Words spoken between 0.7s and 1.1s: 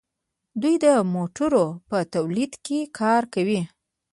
د